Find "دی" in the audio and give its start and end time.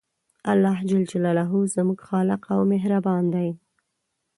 3.33-3.49